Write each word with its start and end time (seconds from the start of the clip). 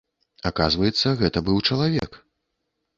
Аказваецца, 0.49 1.15
гэта 1.21 1.45
быў 1.51 1.57
чалавек. 1.69 2.23